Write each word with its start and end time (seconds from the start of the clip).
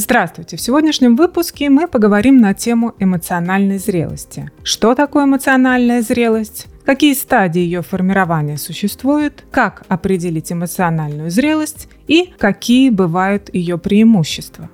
Здравствуйте! 0.00 0.56
В 0.56 0.60
сегодняшнем 0.60 1.16
выпуске 1.16 1.68
мы 1.68 1.88
поговорим 1.88 2.40
на 2.40 2.54
тему 2.54 2.94
эмоциональной 3.00 3.78
зрелости. 3.78 4.48
Что 4.62 4.94
такое 4.94 5.24
эмоциональная 5.24 6.02
зрелость? 6.02 6.68
Какие 6.86 7.14
стадии 7.14 7.62
ее 7.62 7.82
формирования 7.82 8.58
существуют? 8.58 9.42
Как 9.50 9.82
определить 9.88 10.52
эмоциональную 10.52 11.32
зрелость? 11.32 11.88
И 12.06 12.32
какие 12.38 12.90
бывают 12.90 13.52
ее 13.52 13.76
преимущества? 13.76 14.70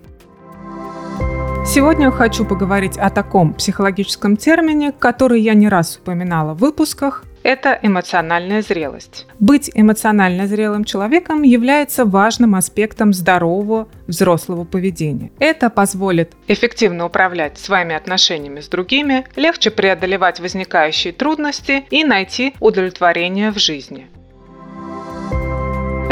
Сегодня 1.67 2.11
хочу 2.11 2.45
поговорить 2.45 2.99
о 2.99 3.09
таком 3.09 3.55
психологическом 3.55 4.37
термине, 4.37 4.93
который 4.93 5.41
я 5.41 5.55
не 5.55 5.71
раз 5.71 5.97
упоминала 5.97 6.53
в 6.53 6.59
выпусках. 6.59 7.25
Это 7.45 7.79
эмоциональная 7.83 8.63
зрелость. 8.63 9.27
Быть 9.39 9.71
эмоционально 9.75 10.47
зрелым 10.47 10.85
человеком 10.85 11.43
является 11.43 12.07
важным 12.07 12.55
аспектом 12.55 13.13
здорового 13.13 13.87
взрослого 14.07 14.65
поведения. 14.65 15.31
Это 15.39 15.69
позволит 15.69 16.33
эффективно 16.49 17.05
управлять 17.05 17.59
своими 17.59 17.95
отношениями 17.95 18.61
с 18.61 18.69
другими, 18.69 19.27
легче 19.37 19.71
преодолевать 19.71 20.41
возникающие 20.41 21.13
трудности 21.13 21.85
и 21.91 22.03
найти 22.03 22.55
удовлетворение 22.61 23.53
в 23.53 23.59
жизни 23.59 24.09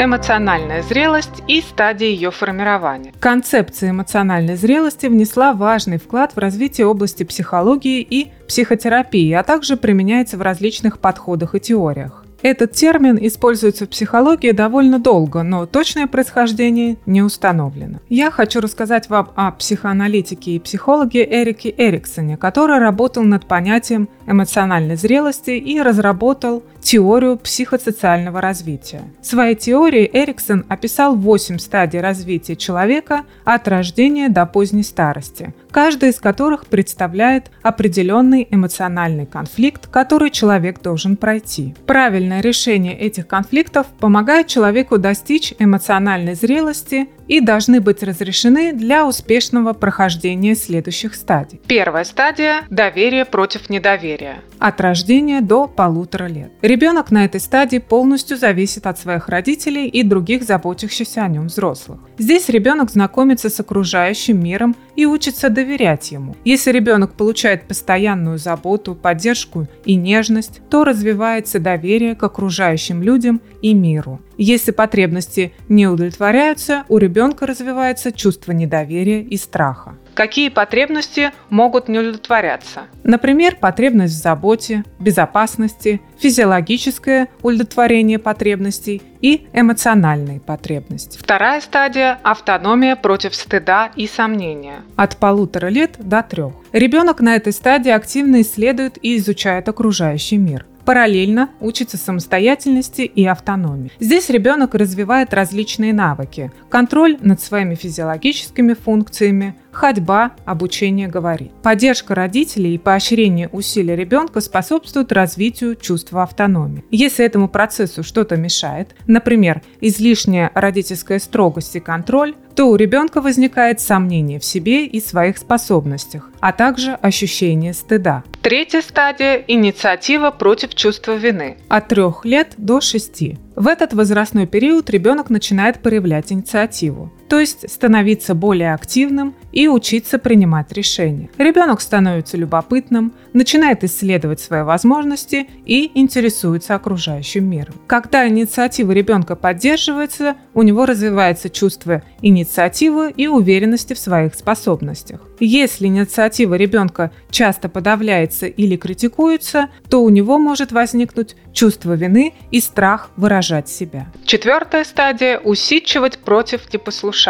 эмоциональная 0.03 0.81
зрелость 0.81 1.43
и 1.47 1.61
стадии 1.61 2.07
ее 2.07 2.31
формирования. 2.31 3.13
Концепция 3.19 3.91
эмоциональной 3.91 4.55
зрелости 4.55 5.05
внесла 5.05 5.53
важный 5.53 5.97
вклад 5.97 6.35
в 6.35 6.39
развитие 6.39 6.87
области 6.87 7.23
психологии 7.23 8.01
и 8.01 8.31
психотерапии, 8.47 9.31
а 9.31 9.43
также 9.43 9.77
применяется 9.77 10.37
в 10.37 10.41
различных 10.41 10.99
подходах 10.99 11.55
и 11.55 11.59
теориях. 11.59 12.23
Этот 12.43 12.73
термин 12.73 13.17
используется 13.21 13.85
в 13.85 13.89
психологии 13.89 14.51
довольно 14.51 14.99
долго, 14.99 15.43
но 15.43 15.65
точное 15.65 16.07
происхождение 16.07 16.97
не 17.05 17.21
установлено. 17.21 17.99
Я 18.09 18.31
хочу 18.31 18.59
рассказать 18.59 19.09
вам 19.09 19.31
о 19.35 19.51
психоаналитике 19.51 20.51
и 20.51 20.59
психологе 20.59 21.23
Эрике 21.23 21.73
Эриксоне, 21.77 22.35
который 22.35 22.79
работал 22.79 23.23
над 23.23 23.45
понятием 23.45 24.09
эмоциональной 24.27 24.97
зрелости 24.97 25.51
и 25.51 25.81
разработал 25.81 26.63
теорию 26.83 27.37
психосоциального 27.37 28.41
развития. 28.41 29.01
В 29.21 29.25
своей 29.25 29.55
теории 29.55 30.09
Эриксон 30.13 30.65
описал 30.69 31.15
8 31.15 31.57
стадий 31.57 32.01
развития 32.01 32.55
человека 32.55 33.23
от 33.45 33.67
рождения 33.67 34.29
до 34.29 34.45
поздней 34.45 34.83
старости, 34.83 35.53
каждая 35.71 36.11
из 36.11 36.19
которых 36.19 36.67
представляет 36.67 37.49
определенный 37.61 38.47
эмоциональный 38.51 39.25
конфликт, 39.25 39.87
который 39.87 40.29
человек 40.29 40.81
должен 40.81 41.17
пройти. 41.17 41.73
Правильное 41.87 42.41
решение 42.41 42.97
этих 42.97 43.27
конфликтов 43.27 43.87
помогает 43.99 44.47
человеку 44.47 44.97
достичь 44.97 45.53
эмоциональной 45.57 46.35
зрелости 46.35 47.07
и 47.27 47.39
должны 47.39 47.79
быть 47.79 48.03
разрешены 48.03 48.73
для 48.73 49.07
успешного 49.07 49.73
прохождения 49.73 50.55
следующих 50.55 51.15
стадий. 51.15 51.61
Первая 51.67 52.03
стадия– 52.03 52.63
доверие 52.69 53.25
против 53.25 53.69
недоверия. 53.69 54.39
От 54.59 54.81
рождения 54.81 55.41
до 55.41 55.67
полутора 55.67 56.25
лет. 56.25 56.51
Ребенок 56.73 57.11
на 57.11 57.25
этой 57.25 57.39
стадии 57.39 57.77
полностью 57.77 58.35
зависит 58.35 58.87
от 58.87 58.97
своих 58.97 59.29
родителей 59.29 59.87
и 59.87 60.01
других 60.01 60.41
заботящихся 60.41 61.21
о 61.21 61.27
нем 61.27 61.45
взрослых. 61.45 61.99
Здесь 62.17 62.49
ребенок 62.49 62.89
знакомится 62.89 63.51
с 63.51 63.59
окружающим 63.59 64.43
миром 64.43 64.75
и 64.95 65.05
учится 65.05 65.51
доверять 65.51 66.11
ему. 66.11 66.35
Если 66.43 66.71
ребенок 66.71 67.13
получает 67.13 67.67
постоянную 67.67 68.39
заботу, 68.39 68.95
поддержку 68.95 69.67
и 69.85 69.93
нежность, 69.93 70.61
то 70.71 70.83
развивается 70.83 71.59
доверие 71.59 72.15
к 72.15 72.23
окружающим 72.23 73.03
людям 73.03 73.39
и 73.61 73.75
миру. 73.75 74.19
Если 74.39 74.71
потребности 74.71 75.53
не 75.69 75.85
удовлетворяются, 75.85 76.85
у 76.89 76.97
ребенка 76.97 77.45
развивается 77.45 78.11
чувство 78.11 78.51
недоверия 78.51 79.21
и 79.21 79.37
страха. 79.37 79.95
Какие 80.13 80.49
потребности 80.49 81.31
могут 81.49 81.87
не 81.87 81.99
удовлетворяться? 81.99 82.83
Например, 83.03 83.55
потребность 83.55 84.13
в 84.13 84.21
заботе, 84.21 84.83
безопасности, 84.99 86.01
физиологическое 86.19 87.29
удовлетворение 87.41 88.19
потребностей 88.19 89.01
и 89.21 89.47
эмоциональные 89.53 90.39
потребности. 90.39 91.17
Вторая 91.17 91.61
стадия– 91.61 92.19
автономия 92.23 92.95
против 92.95 93.33
стыда 93.33 93.91
и 93.95 94.07
сомнения. 94.07 94.81
От 94.95 95.17
полутора 95.17 95.67
лет 95.67 95.95
до 95.97 96.21
трех. 96.21 96.53
Ребенок 96.71 97.21
на 97.21 97.35
этой 97.35 97.53
стадии 97.53 97.91
активно 97.91 98.41
исследует 98.41 98.97
и 99.01 99.17
изучает 99.17 99.67
окружающий 99.69 100.37
мир 100.37 100.65
параллельно 100.85 101.49
учится 101.59 101.97
самостоятельности 101.97 103.01
и 103.01 103.25
автономии. 103.25 103.91
Здесь 103.99 104.29
ребенок 104.29 104.75
развивает 104.75 105.33
различные 105.33 105.93
навыки. 105.93 106.51
Контроль 106.69 107.17
над 107.21 107.41
своими 107.41 107.75
физиологическими 107.75 108.73
функциями, 108.73 109.55
ходьба, 109.71 110.31
обучение 110.45 111.07
говорить. 111.07 111.51
Поддержка 111.61 112.15
родителей 112.15 112.75
и 112.75 112.77
поощрение 112.77 113.49
усилий 113.51 113.95
ребенка 113.95 114.39
способствуют 114.39 115.11
развитию 115.11 115.75
чувства 115.75 116.23
автономии. 116.23 116.83
Если 116.91 117.25
этому 117.25 117.49
процессу 117.49 118.03
что-то 118.03 118.37
мешает, 118.37 118.95
например, 119.07 119.61
излишняя 119.81 120.51
родительская 120.53 121.19
строгость 121.19 121.75
и 121.75 121.79
контроль, 121.79 122.35
то 122.55 122.69
у 122.69 122.75
ребенка 122.75 123.19
возникает 123.19 123.79
сомнение 123.79 124.39
в 124.39 124.45
себе 124.45 124.85
и 124.85 125.01
своих 125.01 125.37
способностях, 125.37 126.29
а 126.39 126.51
также 126.51 126.91
ощущение 126.93 127.73
стыда. 127.73 128.23
Третья 128.43 128.81
стадия– 128.81 129.41
инициатива 129.47 130.29
против 130.29 130.75
чувства 130.75 131.15
вины. 131.15 131.55
От 131.69 131.87
трех 131.87 132.25
лет 132.25 132.55
до 132.57 132.81
шести. 132.81 133.37
В 133.55 133.67
этот 133.69 133.93
возрастной 133.93 134.47
период 134.47 134.89
ребенок 134.89 135.29
начинает 135.29 135.81
проявлять 135.81 136.33
инициативу, 136.33 137.09
то 137.33 137.39
есть 137.39 137.67
становиться 137.67 138.35
более 138.35 138.75
активным 138.75 139.33
и 139.51 139.67
учиться 139.67 140.19
принимать 140.19 140.71
решения. 140.71 141.31
Ребенок 141.39 141.81
становится 141.81 142.37
любопытным, 142.37 143.11
начинает 143.33 143.83
исследовать 143.83 144.39
свои 144.39 144.61
возможности 144.61 145.49
и 145.65 145.89
интересуется 145.95 146.75
окружающим 146.75 147.49
миром. 147.49 147.73
Когда 147.87 148.27
инициатива 148.27 148.91
ребенка 148.91 149.35
поддерживается, 149.35 150.35
у 150.53 150.61
него 150.61 150.85
развивается 150.85 151.49
чувство 151.49 152.03
инициативы 152.21 153.11
и 153.17 153.25
уверенности 153.25 153.95
в 153.95 153.99
своих 153.99 154.35
способностях. 154.35 155.21
Если 155.39 155.87
инициатива 155.87 156.53
ребенка 156.53 157.09
часто 157.31 157.67
подавляется 157.67 158.45
или 158.45 158.77
критикуется, 158.77 159.69
то 159.89 160.03
у 160.03 160.09
него 160.09 160.37
может 160.37 160.71
возникнуть 160.71 161.35
чувство 161.51 161.93
вины 161.93 162.35
и 162.51 162.61
страх 162.61 163.09
выражать 163.15 163.69
себя. 163.69 164.05
Четвертая 164.23 164.83
стадия– 164.83 165.39
усидчивать 165.43 166.19
против 166.19 166.71
непослушания. 166.71 167.22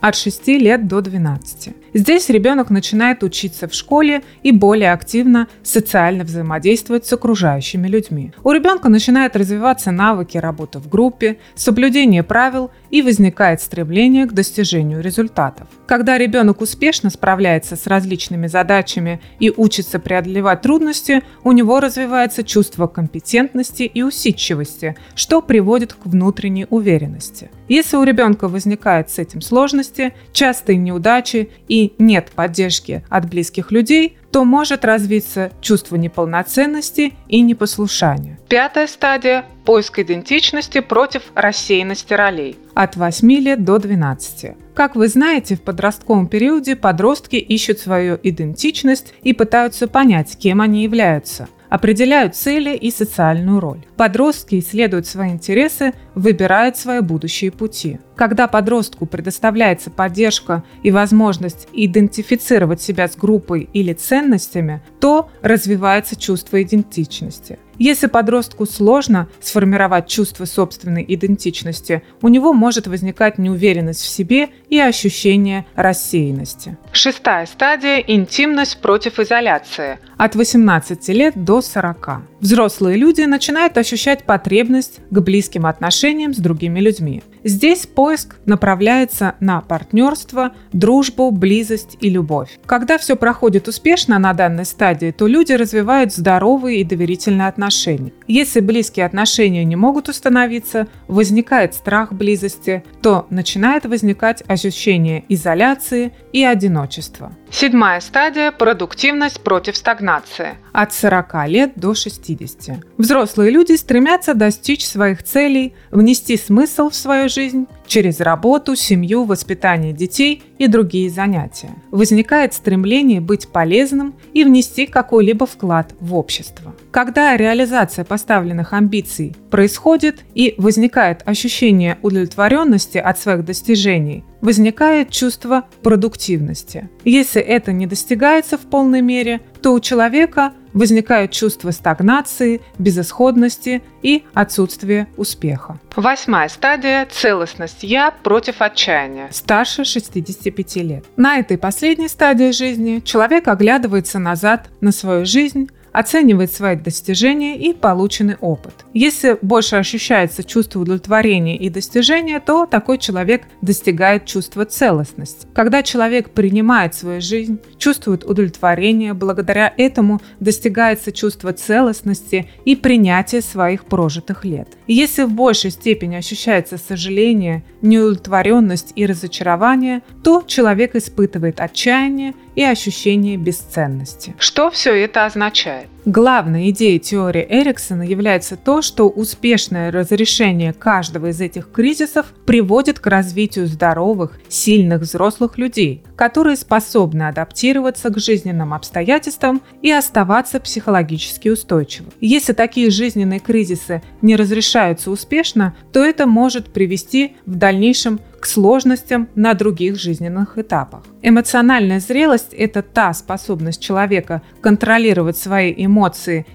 От 0.00 0.14
6 0.14 0.48
лет 0.48 0.86
до 0.86 1.00
12. 1.00 1.74
Здесь 1.94 2.28
ребенок 2.28 2.68
начинает 2.68 3.22
учиться 3.22 3.66
в 3.66 3.72
школе 3.72 4.22
и 4.42 4.52
более 4.52 4.92
активно 4.92 5.48
социально 5.62 6.22
взаимодействовать 6.22 7.06
с 7.06 7.12
окружающими 7.14 7.88
людьми. 7.88 8.32
У 8.44 8.52
ребенка 8.52 8.90
начинают 8.90 9.36
развиваться 9.36 9.90
навыки 9.90 10.36
работы 10.36 10.80
в 10.80 10.88
группе, 10.90 11.38
соблюдение 11.54 12.22
правил 12.22 12.70
и 12.90 13.02
возникает 13.02 13.60
стремление 13.60 14.26
к 14.26 14.32
достижению 14.32 15.00
результатов. 15.00 15.68
Когда 15.86 16.18
ребенок 16.18 16.60
успешно 16.60 17.10
справляется 17.10 17.76
с 17.76 17.86
различными 17.86 18.46
задачами 18.46 19.20
и 19.40 19.52
учится 19.54 19.98
преодолевать 19.98 20.62
трудности, 20.62 21.22
у 21.44 21.52
него 21.52 21.80
развивается 21.80 22.42
чувство 22.42 22.86
компетентности 22.86 23.82
и 23.82 24.02
усидчивости, 24.02 24.96
что 25.14 25.42
приводит 25.42 25.94
к 25.94 26.06
внутренней 26.06 26.66
уверенности. 26.70 27.50
Если 27.68 27.96
у 27.96 28.02
ребенка 28.02 28.48
возникают 28.48 29.10
с 29.10 29.18
этим 29.18 29.40
сложности, 29.40 30.14
частые 30.32 30.78
неудачи 30.78 31.50
и 31.68 31.94
нет 31.98 32.30
поддержки 32.34 33.04
от 33.08 33.28
близких 33.28 33.70
людей, 33.72 34.18
то 34.30 34.44
может 34.44 34.84
развиться 34.84 35.50
чувство 35.60 35.96
неполноценности 35.96 37.14
и 37.28 37.40
непослушания. 37.40 38.38
Пятая 38.48 38.86
стадия– 38.86 39.44
поиск 39.68 39.98
идентичности 39.98 40.80
против 40.80 41.24
рассеянности 41.34 42.14
ролей. 42.14 42.56
От 42.72 42.96
8 42.96 43.30
лет 43.32 43.64
до 43.64 43.78
12. 43.78 44.56
Как 44.74 44.96
вы 44.96 45.08
знаете, 45.08 45.56
в 45.56 45.60
подростковом 45.60 46.26
периоде 46.26 46.74
подростки 46.74 47.36
ищут 47.36 47.78
свою 47.78 48.18
идентичность 48.22 49.12
и 49.22 49.34
пытаются 49.34 49.86
понять, 49.86 50.38
кем 50.38 50.62
они 50.62 50.84
являются– 50.84 51.48
определяют 51.68 52.34
цели 52.34 52.74
и 52.74 52.90
социальную 52.90 53.60
роль. 53.60 53.84
Подростки 53.96 54.58
исследуют 54.58 55.06
свои 55.06 55.30
интересы, 55.30 55.92
выбирают 56.14 56.76
свои 56.76 57.00
будущие 57.00 57.50
пути. 57.50 57.98
Когда 58.18 58.48
подростку 58.48 59.06
предоставляется 59.06 59.90
поддержка 59.90 60.64
и 60.82 60.90
возможность 60.90 61.68
идентифицировать 61.72 62.82
себя 62.82 63.06
с 63.06 63.14
группой 63.14 63.70
или 63.72 63.92
ценностями, 63.92 64.82
то 64.98 65.30
развивается 65.40 66.16
чувство 66.16 66.60
идентичности. 66.60 67.60
Если 67.78 68.08
подростку 68.08 68.66
сложно 68.66 69.28
сформировать 69.40 70.08
чувство 70.08 70.46
собственной 70.46 71.04
идентичности, 71.06 72.02
у 72.22 72.28
него 72.28 72.52
может 72.52 72.88
возникать 72.88 73.38
неуверенность 73.38 74.02
в 74.02 74.08
себе 74.08 74.48
и 74.68 74.80
ощущение 74.80 75.64
рассеянности. 75.76 76.76
Шестая 76.92 77.46
стадия– 77.46 77.98
интимность 78.06 78.80
против 78.80 79.20
изоляции. 79.20 80.00
От 80.16 80.34
18 80.34 81.08
лет 81.10 81.44
до 81.44 81.62
40. 81.62 82.22
Взрослые 82.40 82.96
люди 82.96 83.22
начинают 83.22 83.78
ощущать 83.78 84.24
потребность 84.24 84.98
к 85.10 85.20
близким 85.20 85.64
отношениям 85.64 86.34
с 86.34 86.38
другими 86.38 86.80
людьми. 86.80 87.22
Здесь 87.48 87.86
поиск 87.86 88.36
направляется 88.44 89.36
на 89.40 89.62
партнерство, 89.62 90.52
дружбу, 90.74 91.30
близость 91.30 91.96
и 91.98 92.10
любовь. 92.10 92.58
Когда 92.66 92.98
все 92.98 93.16
проходит 93.16 93.68
успешно 93.68 94.18
на 94.18 94.34
данной 94.34 94.66
стадии, 94.66 95.12
то 95.12 95.26
люди 95.26 95.54
развивают 95.54 96.12
здоровые 96.12 96.82
и 96.82 96.84
доверительные 96.84 97.48
отношения. 97.48 98.12
Если 98.26 98.60
близкие 98.60 99.06
отношения 99.06 99.64
не 99.64 99.76
могут 99.76 100.10
установиться, 100.10 100.88
возникает 101.06 101.72
страх 101.72 102.12
близости, 102.12 102.84
то 103.00 103.26
начинает 103.30 103.86
возникать 103.86 104.42
ощущение 104.46 105.24
изоляции 105.30 106.12
и 106.34 106.44
одиночества. 106.44 107.32
Седьмая 107.50 108.00
стадия– 108.00 108.50
продуктивность 108.58 109.40
против 109.40 109.76
стагнации. 109.76 110.56
От 110.72 110.92
40 110.92 111.48
лет 111.48 111.72
до 111.76 111.94
60. 111.94 112.84
Взрослые 112.98 113.50
люди 113.50 113.72
стремятся 113.72 114.34
достичь 114.34 114.86
своих 114.86 115.22
целей, 115.22 115.74
внести 115.90 116.36
смысл 116.36 116.90
в 116.90 116.94
свою 116.94 117.28
жизнь 117.28 117.66
через 117.88 118.20
работу, 118.20 118.76
семью, 118.76 119.24
воспитание 119.24 119.92
детей 119.92 120.42
и 120.58 120.68
другие 120.68 121.10
занятия. 121.10 121.70
Возникает 121.90 122.54
стремление 122.54 123.20
быть 123.20 123.48
полезным 123.48 124.14
и 124.32 124.44
внести 124.44 124.86
какой-либо 124.86 125.46
вклад 125.46 125.94
в 125.98 126.14
общество. 126.14 126.74
Когда 126.92 127.36
реализация 127.36 128.04
поставленных 128.04 128.72
амбиций 128.72 129.34
происходит 129.50 130.24
и 130.34 130.54
возникает 130.58 131.22
ощущение 131.24 131.98
удовлетворенности 132.02 132.98
от 132.98 133.18
своих 133.18 133.44
достижений, 133.44 134.24
возникает 134.40 135.10
чувство 135.10 135.64
продуктивности. 135.82 136.88
Если 137.04 137.40
это 137.42 137.72
не 137.72 137.86
достигается 137.86 138.56
в 138.56 138.62
полной 138.62 139.00
мере, 139.00 139.40
то 139.62 139.72
у 139.72 139.80
человека 139.80 140.52
возникает 140.72 141.32
чувство 141.32 141.70
стагнации, 141.70 142.60
безысходности 142.78 143.82
и 144.02 144.24
отсутствия 144.34 145.08
успеха. 145.16 145.78
Восьмая 145.96 146.48
стадия– 146.48 147.06
целостность 147.10 147.82
«я» 147.82 148.10
против 148.10 148.62
отчаяния. 148.62 149.28
Старше 149.32 149.84
65 149.84 150.76
лет. 150.76 151.04
На 151.16 151.38
этой 151.38 151.58
последней 151.58 152.08
стадии 152.08 152.52
жизни 152.52 153.00
человек 153.04 153.48
оглядывается 153.48 154.18
назад 154.18 154.68
на 154.80 154.92
свою 154.92 155.24
жизнь, 155.24 155.70
оценивает 155.92 156.52
свои 156.52 156.76
достижения 156.76 157.56
и 157.56 157.72
полученный 157.72 158.36
опыт. 158.40 158.74
Если 158.94 159.38
больше 159.42 159.76
ощущается 159.76 160.44
чувство 160.44 160.80
удовлетворения 160.80 161.56
и 161.56 161.70
достижения, 161.70 162.40
то 162.40 162.66
такой 162.66 162.98
человек 162.98 163.42
достигает 163.62 164.26
чувства 164.26 164.64
целостности. 164.64 165.46
Когда 165.54 165.82
человек 165.82 166.30
принимает 166.30 166.94
свою 166.94 167.20
жизнь, 167.20 167.58
чувствует 167.78 168.24
удовлетворение, 168.24 169.14
благодаря 169.14 169.72
этому 169.76 170.20
достигается 170.40 171.12
чувство 171.12 171.52
целостности 171.52 172.50
и 172.64 172.76
принятия 172.76 173.40
своих 173.40 173.84
прожитых 173.84 174.44
лет. 174.44 174.68
если 174.86 175.24
в 175.24 175.32
большей 175.32 175.70
степени 175.70 176.16
ощущается 176.16 176.78
сожаление, 176.78 177.64
неудовлетворенность 177.82 178.92
и 178.96 179.06
разочарование, 179.06 180.02
то 180.24 180.42
человек 180.46 180.94
испытывает 180.96 181.60
отчаяние 181.60 182.34
и 182.58 182.64
ощущение 182.64 183.36
бесценности. 183.36 184.34
Что 184.36 184.68
все 184.72 184.92
это 184.92 185.26
означает? 185.26 185.86
Главной 186.04 186.70
идеей 186.70 186.98
теории 187.00 187.46
Эриксона 187.48 188.02
является 188.02 188.56
то, 188.56 188.82
что 188.82 189.08
успешное 189.08 189.90
разрешение 189.90 190.72
каждого 190.72 191.26
из 191.26 191.40
этих 191.40 191.70
кризисов 191.70 192.26
приводит 192.46 192.98
к 192.98 193.06
развитию 193.08 193.66
здоровых, 193.66 194.38
сильных 194.48 195.02
взрослых 195.02 195.58
людей, 195.58 196.02
которые 196.16 196.56
способны 196.56 197.24
адаптироваться 197.24 198.10
к 198.10 198.18
жизненным 198.18 198.72
обстоятельствам 198.72 199.60
и 199.82 199.90
оставаться 199.90 200.60
психологически 200.60 201.48
устойчивы. 201.48 202.10
Если 202.20 202.52
такие 202.52 202.90
жизненные 202.90 203.40
кризисы 203.40 204.02
не 204.22 204.36
разрешаются 204.36 205.10
успешно, 205.10 205.74
то 205.92 206.02
это 206.02 206.26
может 206.26 206.72
привести 206.72 207.36
в 207.44 207.56
дальнейшем 207.56 208.20
к 208.40 208.46
сложностям 208.46 209.28
на 209.34 209.54
других 209.54 209.98
жизненных 209.98 210.58
этапах. 210.58 211.02
Эмоциональная 211.22 211.98
зрелость– 211.98 212.54
это 212.56 212.82
та 212.82 213.12
способность 213.12 213.82
человека 213.82 214.42
контролировать 214.60 215.36
свои 215.36 215.74
эмоции 215.76 215.97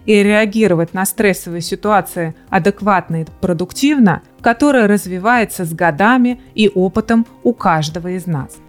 и 0.06 0.24
реагировать 0.24 0.94
на 0.94 1.06
стрессовые 1.06 1.62
ситуации 1.62 2.36
адекватно 2.50 3.22
и 3.22 3.26
продуктивно, 3.42 4.22
которая 4.42 4.88
развивается 4.88 5.66
с 5.66 5.74
годами 5.74 6.42
и 6.56 6.70
опытом 6.70 7.26
у 7.44 7.54
каждого 7.54 8.10
из 8.10 8.26
нас. 8.26 8.63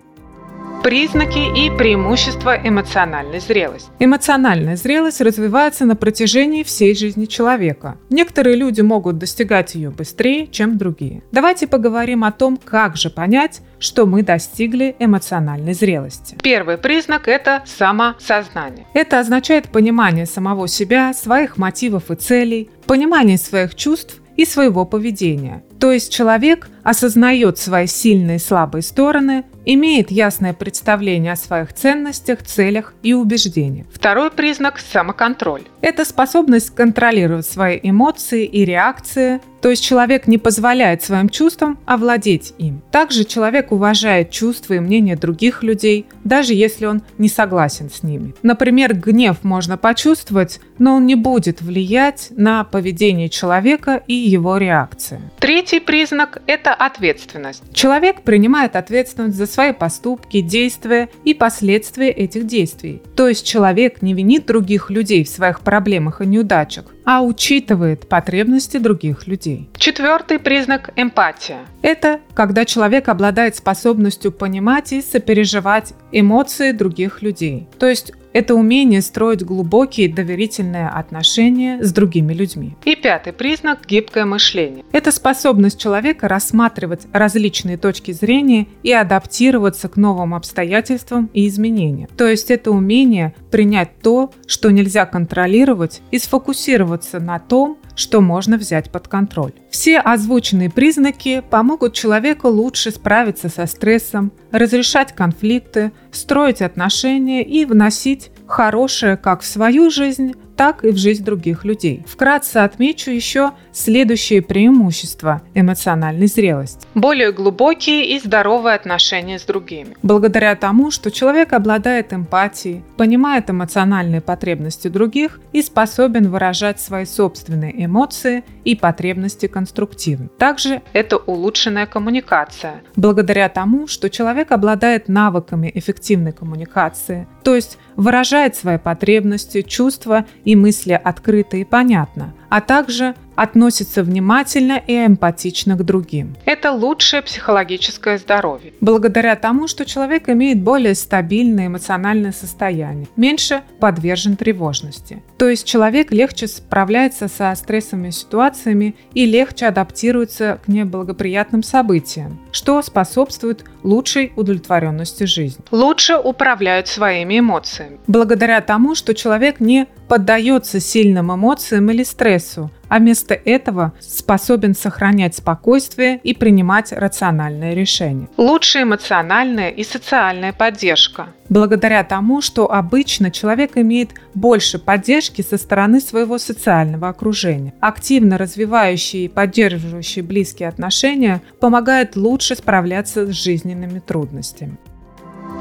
Признаки 0.84 1.38
и 1.38 1.70
преимущества 1.70 2.60
эмоциональной 2.62 3.40
зрелости. 3.40 3.88
Эмоциональная 4.00 4.76
зрелость 4.76 5.22
развивается 5.22 5.86
на 5.86 5.96
протяжении 5.96 6.62
всей 6.62 6.94
жизни 6.94 7.24
человека. 7.24 7.96
Некоторые 8.10 8.56
люди 8.56 8.82
могут 8.82 9.16
достигать 9.16 9.76
ее 9.76 9.88
быстрее, 9.88 10.46
чем 10.46 10.76
другие. 10.76 11.22
Давайте 11.32 11.66
поговорим 11.68 12.22
о 12.22 12.32
том, 12.32 12.58
как 12.62 12.98
же 12.98 13.08
понять, 13.08 13.62
что 13.78 14.04
мы 14.04 14.22
достигли 14.22 14.94
эмоциональной 14.98 15.72
зрелости. 15.72 16.36
Первый 16.42 16.76
признак– 16.76 17.22
это 17.28 17.62
самосознание. 17.64 18.86
Это 18.92 19.20
означает 19.20 19.70
понимание 19.70 20.26
самого 20.26 20.68
себя, 20.68 21.14
своих 21.14 21.56
мотивов 21.56 22.10
и 22.10 22.14
целей, 22.14 22.68
понимание 22.84 23.38
своих 23.38 23.74
чувств 23.74 24.20
и 24.36 24.44
своего 24.44 24.84
поведения. 24.84 25.64
То 25.80 25.92
есть 25.92 26.12
человек 26.12 26.68
осознает 26.82 27.56
свои 27.56 27.86
сильные 27.86 28.36
и 28.36 28.40
слабые 28.40 28.82
стороны, 28.82 29.44
имеет 29.64 30.10
ясное 30.10 30.52
представление 30.52 31.32
о 31.32 31.36
своих 31.36 31.72
ценностях, 31.72 32.42
целях 32.42 32.94
и 33.02 33.14
убеждениях. 33.14 33.86
Второй 33.92 34.30
признак– 34.30 34.78
самоконтроль. 34.92 35.62
Это 35.80 36.04
способность 36.04 36.70
контролировать 36.70 37.46
свои 37.46 37.78
эмоции 37.82 38.44
и 38.44 38.64
реакции, 38.64 39.40
то 39.64 39.70
есть 39.70 39.82
человек 39.82 40.26
не 40.26 40.36
позволяет 40.36 41.02
своим 41.02 41.30
чувствам 41.30 41.78
овладеть 41.86 42.52
им. 42.58 42.82
Также 42.90 43.24
человек 43.24 43.72
уважает 43.72 44.30
чувства 44.30 44.74
и 44.74 44.78
мнения 44.78 45.16
других 45.16 45.62
людей, 45.62 46.04
даже 46.22 46.52
если 46.52 46.84
он 46.84 47.00
не 47.16 47.30
согласен 47.30 47.88
с 47.88 48.02
ними. 48.02 48.34
Например, 48.42 48.92
гнев 48.94 49.38
можно 49.42 49.78
почувствовать, 49.78 50.60
но 50.78 50.96
он 50.96 51.06
не 51.06 51.14
будет 51.14 51.62
влиять 51.62 52.28
на 52.36 52.64
поведение 52.64 53.30
человека 53.30 54.02
и 54.06 54.12
его 54.12 54.58
реакции. 54.58 55.22
Третий 55.38 55.80
признак– 55.80 56.42
это 56.46 56.74
ответственность. 56.74 57.62
Человек 57.72 58.20
принимает 58.20 58.76
ответственность 58.76 59.38
за 59.38 59.46
свои 59.46 59.72
поступки, 59.72 60.42
действия 60.42 61.08
и 61.24 61.32
последствия 61.32 62.10
этих 62.10 62.46
действий. 62.46 63.00
То 63.16 63.28
есть 63.28 63.46
человек 63.46 64.02
не 64.02 64.12
винит 64.12 64.44
других 64.44 64.90
людей 64.90 65.24
в 65.24 65.28
своих 65.30 65.62
проблемах 65.62 66.20
и 66.20 66.26
неудачах, 66.26 66.84
а 67.04 67.22
учитывает 67.22 68.08
потребности 68.08 68.78
других 68.78 69.26
людей. 69.26 69.53
Четвертый 69.76 70.38
признак– 70.38 70.90
эмпатия. 70.96 71.60
Это 71.82 72.20
когда 72.34 72.64
человек 72.64 73.08
обладает 73.08 73.56
способностью 73.56 74.32
понимать 74.32 74.92
и 74.92 75.02
сопереживать 75.02 75.94
эмоции 76.12 76.72
других 76.72 77.22
людей. 77.22 77.68
То 77.78 77.86
есть 77.86 78.12
это 78.34 78.56
умение 78.56 79.00
строить 79.00 79.44
глубокие 79.44 80.12
доверительные 80.12 80.88
отношения 80.88 81.80
с 81.80 81.92
другими 81.92 82.34
людьми. 82.34 82.76
И 82.84 82.96
пятый 82.96 83.32
признак– 83.32 83.86
гибкое 83.86 84.24
мышление. 84.24 84.84
Это 84.90 85.12
способность 85.12 85.80
человека 85.80 86.26
рассматривать 86.26 87.06
различные 87.12 87.76
точки 87.76 88.10
зрения 88.10 88.66
и 88.82 88.92
адаптироваться 88.92 89.88
к 89.88 89.96
новым 89.96 90.34
обстоятельствам 90.34 91.30
и 91.32 91.46
изменениям. 91.46 92.10
То 92.16 92.26
есть 92.26 92.50
это 92.50 92.72
умение 92.72 93.34
принять 93.52 94.00
то, 94.02 94.32
что 94.48 94.72
нельзя 94.72 95.06
контролировать, 95.06 96.02
и 96.10 96.18
сфокусироваться 96.18 97.20
на 97.20 97.38
том, 97.38 97.78
что 97.96 98.20
можно 98.20 98.56
взять 98.56 98.90
под 98.90 99.08
контроль. 99.08 99.52
Все 99.70 99.98
озвученные 99.98 100.70
признаки 100.70 101.42
помогут 101.48 101.94
человеку 101.94 102.48
лучше 102.48 102.90
справиться 102.90 103.48
со 103.48 103.66
стрессом, 103.66 104.32
разрешать 104.50 105.14
конфликты, 105.14 105.92
строить 106.10 106.62
отношения 106.62 107.42
и 107.42 107.64
вносить 107.64 108.30
хорошее 108.46 109.16
как 109.16 109.42
в 109.42 109.46
свою 109.46 109.90
жизнь, 109.90 110.34
так 110.56 110.84
и 110.84 110.90
в 110.90 110.96
жизнь 110.96 111.24
других 111.24 111.64
людей. 111.64 112.04
Вкратце 112.06 112.58
отмечу 112.58 113.10
еще 113.10 113.52
следующие 113.72 114.42
преимущества 114.42 115.42
эмоциональной 115.54 116.26
зрелости. 116.26 116.86
Более 116.94 117.32
глубокие 117.32 118.06
и 118.06 118.18
здоровые 118.18 118.76
отношения 118.76 119.38
с 119.38 119.44
другими. 119.44 119.96
Благодаря 120.02 120.54
тому, 120.54 120.90
что 120.90 121.10
человек 121.10 121.52
обладает 121.52 122.12
эмпатией, 122.12 122.84
понимает 122.96 123.50
эмоциональные 123.50 124.20
потребности 124.20 124.88
других 124.88 125.40
и 125.52 125.62
способен 125.62 126.30
выражать 126.30 126.80
свои 126.80 127.04
собственные 127.04 127.84
эмоции 127.84 128.44
и 128.64 128.76
потребности 128.76 129.46
конструктивно. 129.46 130.28
Также 130.38 130.82
это 130.92 131.16
улучшенная 131.16 131.86
коммуникация. 131.86 132.82
Благодаря 132.96 133.48
тому, 133.48 133.86
что 133.86 134.08
человек 134.10 134.52
обладает 134.52 135.08
навыками 135.08 135.70
эффективной 135.74 136.32
коммуникации, 136.32 137.26
то 137.42 137.54
есть 137.54 137.78
выражает 137.96 138.56
свои 138.56 138.78
потребности, 138.78 139.62
чувства 139.62 140.26
и 140.44 140.56
мысли 140.56 140.92
открыто 140.92 141.56
и 141.56 141.64
понятно– 141.64 142.34
а 142.48 142.60
также 142.60 143.14
относится 143.36 144.02
внимательно 144.02 144.80
и 144.86 145.06
эмпатично 145.06 145.76
к 145.76 145.84
другим. 145.84 146.36
Это 146.44 146.72
лучшее 146.72 147.22
психологическое 147.22 148.18
здоровье. 148.18 148.72
Благодаря 148.80 149.36
тому, 149.36 149.66
что 149.66 149.84
человек 149.84 150.28
имеет 150.28 150.62
более 150.62 150.94
стабильное 150.94 151.66
эмоциональное 151.66 152.32
состояние, 152.32 153.08
меньше 153.16 153.62
подвержен 153.80 154.36
тревожности. 154.36 155.22
То 155.38 155.48
есть 155.48 155.66
человек 155.66 156.12
легче 156.12 156.46
справляется 156.46 157.28
со 157.28 157.54
стрессовыми 157.54 158.10
ситуациями 158.10 158.94
и 159.14 159.26
легче 159.26 159.66
адаптируется 159.66 160.60
к 160.64 160.68
неблагоприятным 160.68 161.62
событиям, 161.62 162.38
что 162.52 162.80
способствует 162.82 163.64
лучшей 163.82 164.32
удовлетворенности 164.36 165.24
жизни. 165.24 165.64
Лучше 165.70 166.16
управляют 166.16 166.88
своими 166.88 167.40
эмоциями. 167.40 167.98
Благодаря 168.06 168.60
тому, 168.60 168.94
что 168.94 169.14
человек 169.14 169.60
не 169.60 169.86
поддается 170.08 170.80
сильным 170.80 171.34
эмоциям 171.34 171.90
или 171.90 172.02
стрессу, 172.38 172.70
а 172.88 172.98
вместо 172.98 173.34
этого 173.34 173.92
способен 174.00 174.74
сохранять 174.74 175.34
спокойствие 175.36 176.20
и 176.22 176.34
принимать 176.34 176.92
рациональные 176.92 177.74
решения. 177.74 178.28
Лучшая 178.36 178.84
эмоциональная 178.84 179.70
и 179.70 179.84
социальная 179.84 180.52
поддержка. 180.52 181.28
Благодаря 181.48 182.04
тому, 182.04 182.40
что 182.40 182.70
обычно 182.70 183.30
человек 183.30 183.76
имеет 183.76 184.10
больше 184.34 184.78
поддержки 184.78 185.42
со 185.42 185.58
стороны 185.58 186.00
своего 186.00 186.38
социального 186.38 187.08
окружения. 187.08 187.74
Активно 187.80 188.38
развивающие 188.38 189.26
и 189.26 189.28
поддерживающие 189.28 190.24
близкие 190.24 190.68
отношения 190.68 191.42
помогают 191.60 192.16
лучше 192.16 192.54
справляться 192.56 193.26
с 193.26 193.30
жизненными 193.30 193.98
трудностями. 193.98 194.78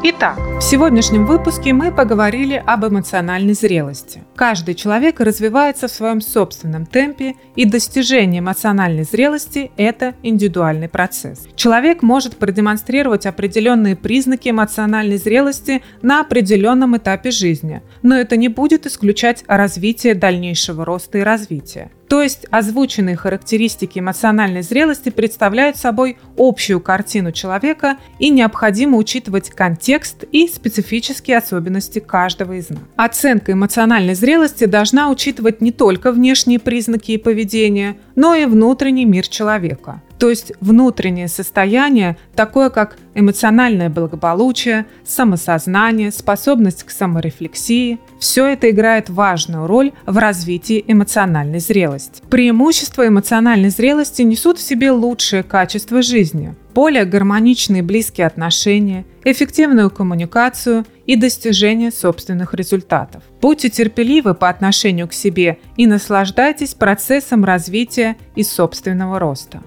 Итак, 0.05 0.37
в 0.37 0.61
сегодняшнем 0.61 1.25
выпуске 1.25 1.71
мы 1.71 1.89
поговорили 1.89 2.61
об 2.65 2.85
эмоциональной 2.85 3.53
зрелости. 3.53 4.21
Каждый 4.35 4.75
человек 4.75 5.21
развивается 5.21 5.87
в 5.87 5.91
своем 5.91 6.19
собственном 6.19 6.85
темпе, 6.85 7.35
и 7.55 7.63
достижение 7.63 8.41
эмоциональной 8.41 9.05
зрелости– 9.05 9.71
это 9.77 10.13
индивидуальный 10.21 10.89
процесс. 10.89 11.47
Человек 11.55 12.01
может 12.01 12.35
продемонстрировать 12.35 13.25
определенные 13.25 13.95
признаки 13.95 14.49
эмоциональной 14.49 15.15
зрелости 15.15 15.81
на 16.01 16.19
определенном 16.19 16.97
этапе 16.97 17.31
жизни, 17.31 17.81
но 18.01 18.17
это 18.17 18.35
не 18.35 18.49
будет 18.49 18.85
исключать 18.85 19.45
развитие 19.47 20.15
дальнейшего 20.15 20.83
роста 20.83 21.19
и 21.19 21.21
развития. 21.21 21.91
То 22.07 22.21
есть 22.21 22.45
озвученные 22.51 23.15
характеристики 23.15 23.99
эмоциональной 23.99 24.61
зрелости 24.61 25.09
представляют 25.09 25.77
собой 25.77 26.17
общую 26.37 26.79
картину 26.79 27.31
человека 27.31 27.97
и 28.19 28.29
необходимо 28.29 28.97
учитывать 28.97 29.49
контекст 29.49 30.23
и 30.31 30.47
специфические 30.47 31.37
особенности 31.37 31.99
каждого 31.99 32.53
из 32.53 32.69
нас. 32.69 32.79
Оценка 32.95 33.53
эмоциональной 33.53 34.15
зрелости 34.15 34.65
должна 34.65 35.09
учитывать 35.09 35.61
не 35.61 35.71
только 35.71 36.11
внешние 36.11 36.59
признаки 36.59 37.13
и 37.13 37.17
поведение, 37.17 37.97
но 38.15 38.35
и 38.35 38.45
внутренний 38.45 39.05
мир 39.05 39.27
человека. 39.27 40.01
То 40.23 40.29
есть 40.29 40.53
внутреннее 40.61 41.27
состояние, 41.27 42.15
такое 42.33 42.69
как 42.69 42.95
эмоциональное 43.13 43.89
благополучие, 43.89 44.85
самосознание, 45.03 46.13
способность 46.13 46.85
к 46.85 46.91
саморефлексии, 46.91 47.99
все 48.19 48.45
это 48.45 48.69
играет 48.69 49.09
важную 49.09 49.67
роль 49.67 49.91
в 50.05 50.17
развитии 50.17 50.81
эмоциональной 50.87 51.59
зрелости. 51.59 52.21
Преимущества 52.29 53.05
эмоциональной 53.05 53.67
зрелости 53.67 54.21
несут 54.21 54.59
в 54.59 54.61
себе 54.61 54.91
лучшие 54.91 55.43
качества 55.43 56.01
жизни, 56.01 56.55
более 56.73 57.03
гармоничные 57.03 57.83
близкие 57.83 58.25
отношения, 58.25 59.03
эффективную 59.25 59.89
коммуникацию 59.89 60.85
и 61.05 61.17
достижение 61.17 61.91
собственных 61.91 62.53
результатов. 62.53 63.23
Будьте 63.41 63.69
терпеливы 63.69 64.35
по 64.35 64.47
отношению 64.47 65.09
к 65.09 65.13
себе 65.13 65.57
и 65.75 65.85
наслаждайтесь 65.85 66.75
процессом 66.75 67.43
развития 67.43 68.15
и 68.37 68.43
собственного 68.43 69.19
роста. 69.19 69.61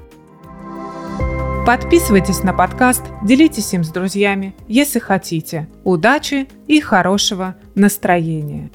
Подписывайтесь 1.67 2.45
на 2.45 2.53
подкаст, 2.53 3.03
делитесь 3.25 3.75
им 3.75 3.83
с 3.83 3.89
друзьями, 3.89 4.55
если 4.69 5.01
хотите. 5.01 5.69
Удачи 5.83 6.47
и 6.69 6.81
хорошего 6.81 7.57
настроения! 7.75 8.71